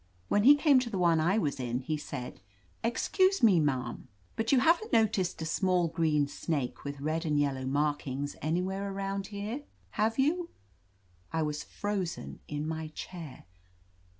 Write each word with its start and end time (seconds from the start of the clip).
When 0.29 0.45
he 0.45 0.55
came 0.55 0.79
to 0.79 0.89
the 0.89 0.97
one 0.97 1.19
I 1.19 1.37
was 1.37 1.59
in, 1.59 1.81
he 1.81 1.95
said, 1.95 2.41
"Excuse 2.83 3.43
me, 3.43 3.59
ma'am, 3.59 4.07
but 4.35 4.51
you 4.51 4.59
haven't 4.61 4.91
no 4.91 5.05
ticed 5.05 5.39
a 5.43 5.45
small 5.45 5.89
green 5.89 6.27
snake 6.27 6.83
with 6.83 6.99
red 7.01 7.23
and 7.23 7.39
yellow 7.39 7.67
markings 7.67 8.35
anywhere 8.41 8.91
around 8.91 9.27
here, 9.27 9.61
have 9.91 10.17
you?" 10.17 10.49
I 11.31 11.43
was 11.43 11.63
frozen 11.63 12.39
in 12.47 12.67
my 12.67 12.87
chair. 12.95 13.45